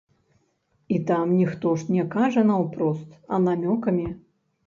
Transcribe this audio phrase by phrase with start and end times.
[0.87, 4.07] І там ніхто ж не кажа наўпрост, а намёкамі.